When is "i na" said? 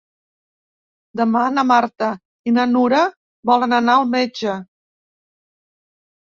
2.51-2.65